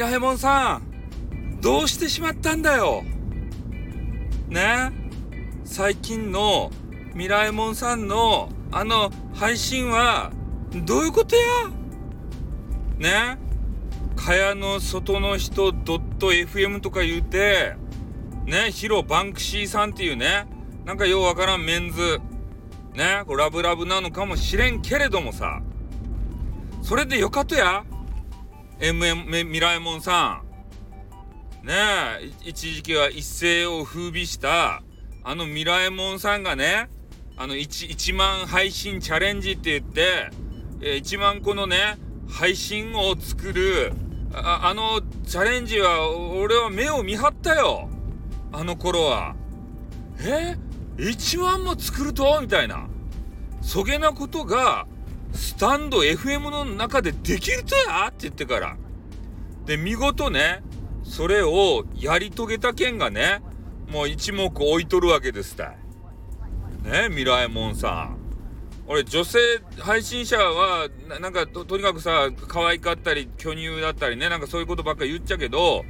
[0.00, 3.04] ラえもんさんどうしてしまったんだよ？
[4.48, 4.90] ね？
[5.64, 6.70] 最近の
[7.14, 10.32] ミラえもんさんのあの配信は
[10.72, 11.42] どういうことや？
[12.98, 13.38] ね？
[14.16, 17.76] 蚊帳の外の人 .fm とか言うて
[18.46, 18.70] ね？
[18.70, 20.46] ヒロバンクシーさんっていうね？
[20.86, 22.20] なんかようわからんメンズ。
[22.94, 23.22] ね？
[23.36, 25.60] ラブラブなのかもしれんけれどもさ。
[26.82, 27.84] それでよかとや。
[28.80, 30.42] MM ミラえもんさ
[31.62, 31.66] ん。
[31.66, 31.74] ね
[32.22, 34.82] え一時期は一世を風靡した
[35.22, 36.88] あのミラえもんさんがね
[37.36, 40.30] あの 1, 1万配信チャレンジって言って、
[40.80, 43.92] 1万個のね配信を作る
[44.32, 47.90] ああのチャレンジは俺は目を見張ったよ。
[48.50, 49.36] あの頃は。
[50.20, 50.56] え
[50.96, 52.40] ？1万も作ると？
[52.40, 52.88] みたいな。
[53.60, 54.86] そげなことが
[55.32, 58.06] スタンド FM の中でできるとや?
[58.08, 58.76] って言ってから。
[59.66, 60.62] で見事ね
[61.02, 63.40] それをやり遂げた件がね
[63.90, 65.76] もう一目置いとるわけですたい
[66.82, 68.20] ねミラエモンさん。
[68.86, 69.38] 俺女性
[69.78, 75.84] 配信者はななんかとにかくさ可愛かったり巨乳だったりねなんかそういうことばっか言っちゃうけど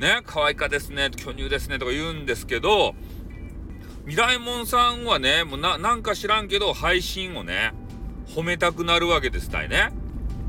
[0.00, 2.96] ね可愛かですね巨乳ですねとか言うんですけど
[4.04, 7.74] ミラエモンさんはねもうななんか知らんけど配信をね
[8.34, 9.90] 褒めたくなるわけですたいね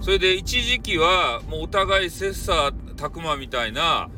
[0.00, 4.08] それで一時期はもうお互い切磋琢磨みたいな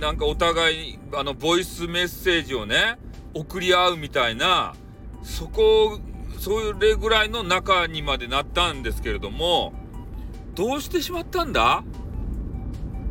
[0.00, 2.98] なんかお互いあのボイスメッセージをね
[3.34, 4.74] 送り合うみたいな
[5.22, 5.98] そこ
[6.38, 9.72] それぐらいの中にまでなったんですけれども
[10.54, 11.82] どうしてしまったんだ？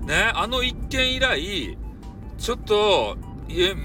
[0.05, 1.77] ねあの一件以来
[2.37, 3.17] ちょっと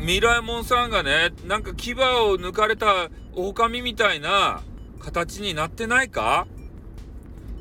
[0.03, 4.63] ミラエモンさんがねなんか牙を抜かれた狼みたいな
[5.01, 6.47] 形になってないか？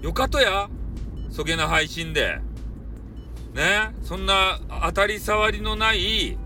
[0.01, 0.69] よかとや
[1.31, 2.39] そげな配信で。
[3.53, 6.37] ねそんな当たり障りのない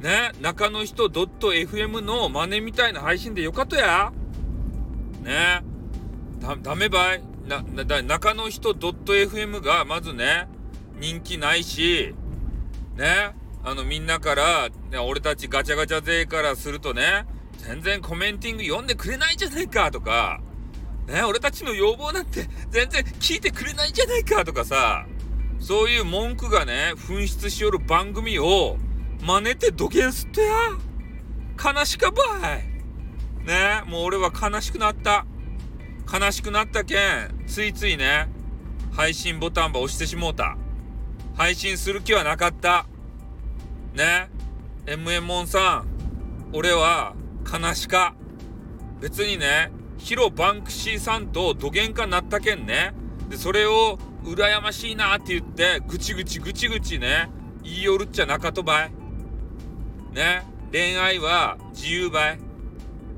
[0.00, 4.12] ね中の人 .fm の真似みたいな配信でよかとや。
[5.22, 5.62] ね
[6.38, 7.22] だ、ダメばい。
[7.48, 10.48] な、な、中の人 .fm がまずね、
[11.00, 12.14] 人気ないし、
[12.96, 13.34] ね、
[13.64, 17.26] あのみんなから、ね、俺たちガチャガチャ勢からするとね、
[17.58, 20.40] 全然コメンティング読んでくれないじゃないかとか、
[21.06, 25.06] ね、俺たちの要望なんて全然聞いてくれないじゃないかとかさ、
[25.60, 28.76] そういう文句がね、紛失しよる番組を
[29.22, 30.54] 真似て土下すっとや。
[31.74, 32.22] 悲しかば
[32.54, 33.46] い。
[33.46, 35.26] ねもう俺は悲しくなった。
[36.12, 38.28] 悲しくなったけん、ついついね、
[38.92, 40.56] 配信ボタンば押してしもうた。
[41.36, 42.86] 配信する気はなかった。
[43.94, 44.28] ね
[44.86, 45.86] ?MM モンさん、
[46.52, 47.14] 俺は
[47.46, 48.14] 悲しか。
[49.00, 52.94] 別にね、ヒロバンクシーさんとどげんかなったけんね。
[53.28, 57.30] で、それを羨ましいなって言って、ぐちぐちぐちぐちね、
[57.62, 58.92] 言いよるっちゃなかとばい。
[60.12, 62.38] ね恋愛は自由ばい。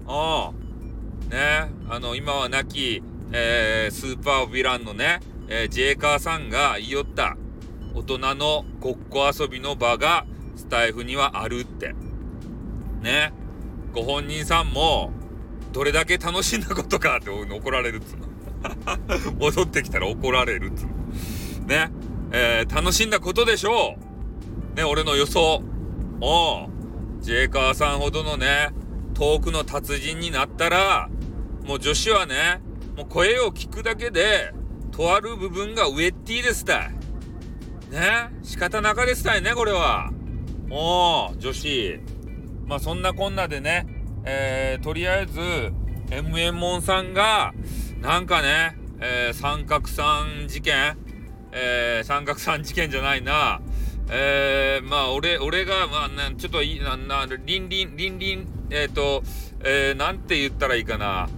[0.06, 1.34] ああ。
[1.34, 3.02] ねあの、今は亡き、
[3.32, 7.36] えー、スーパーヴィランのね、えー、ジェイカーさんが言いよった。
[7.94, 11.94] 大人のごっこ遊びの場がスタイフにはあるって。
[13.00, 13.32] ね。
[13.98, 15.10] ご本人さんも、
[15.72, 18.28] どれだけ楽しんだことかって怒られるっつうの。
[19.40, 21.66] 戻ってきたら怒られるっつうの。
[21.66, 21.90] ね。
[22.30, 23.96] えー、楽しんだことでしょ
[24.74, 24.76] う。
[24.76, 25.62] ね、俺の予想。
[26.20, 26.68] おう。
[27.20, 28.70] ジェイカーさんほどのね、
[29.14, 31.08] 遠くの達人になったら、
[31.64, 32.60] もう女子はね、
[32.96, 34.52] もう声を聞くだけで、
[34.92, 36.90] とある部分がウェッティですたい。
[37.90, 40.12] ね仕方なかですたいね、これは。
[40.70, 42.17] おー、女子。
[42.68, 43.86] まあそんなこんなでね、
[44.24, 45.40] えー、とりあえず、
[46.10, 47.54] MM モンさんが、
[48.00, 50.96] なんかね、えー、三角三事件
[51.52, 53.60] えー、三角三事件じゃないな。
[54.10, 59.22] えー、まあ、俺、俺が、まあ、なちょっといい、な、な、リンリン、リンリン、えっ、ー、と、
[59.64, 61.28] えー、なんて言ったらいいかな。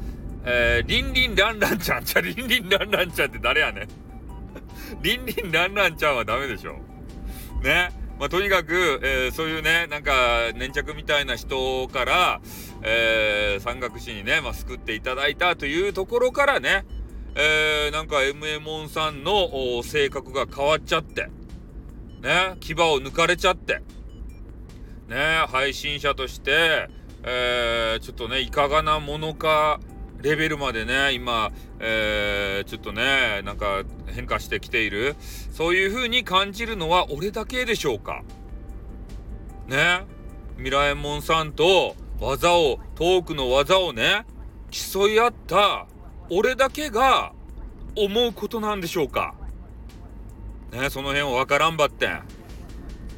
[0.45, 2.05] えー、リンリンランランちゃん。
[2.05, 3.89] じゃ、リンリンランランちゃんって誰やねん。
[5.03, 6.79] リンリンランランちゃんはダメでしょ。
[7.63, 7.91] ね。
[8.21, 12.43] まあ、とにかく、えー、そういうね、なんか、粘着みたいな人から、
[12.83, 16.85] えー、山岳市にね、まあ、救っていただいたというところからね、
[17.35, 21.31] えー、なんか MA モンさんの性格が変わっちゃって、
[22.21, 23.81] ね、牙を抜かれちゃって、
[25.09, 26.91] ね、配信者として、
[27.23, 29.81] えー、ちょっとね、いかがなものか
[30.23, 35.17] レベルまでね、今、えー、ちょっとね、なんか変化してきている。
[35.53, 38.23] そういう風に感じるのは俺だけでしょうか。
[39.67, 40.03] ね。
[40.57, 44.27] ミラエモンさんと技を、トークの技をね、
[44.71, 45.87] 競い合った
[46.29, 47.33] 俺だけが
[47.97, 49.35] 思うことなんでしょうか。
[50.73, 52.09] ねその辺わからんばって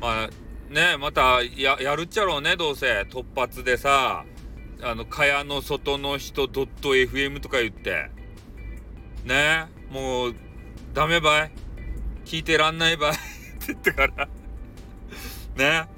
[0.00, 0.30] まあ
[0.70, 4.24] ねまたややるっちゃろうねどうせ突発でさ
[4.82, 8.10] あの蚊帳の外の人ドット .fm とか言って。
[9.24, 9.66] ね？
[9.90, 10.34] もう
[10.92, 11.52] ダメばい？
[12.24, 13.12] 聞いてらんないばい？
[13.12, 13.20] って
[13.68, 14.28] 言ってから。
[15.56, 15.88] ね？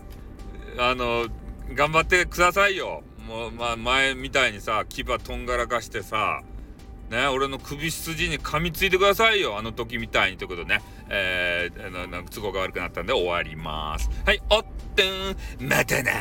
[0.79, 1.27] あの
[1.73, 3.03] 頑張ってくださいよ。
[3.27, 6.43] もうまあ前みたいにさ牙とんがらかしてさ
[7.11, 7.27] ね？
[7.29, 9.57] 俺の首筋に噛みついてくださいよ。
[9.57, 10.83] あの時みたいにということでね。
[11.09, 14.11] えー、なな都合が悪くなったんで終わります。
[14.27, 14.65] はいおっ
[14.95, 15.67] てん。
[15.67, 16.13] またな